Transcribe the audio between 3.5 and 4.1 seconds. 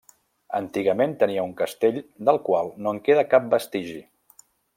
vestigi.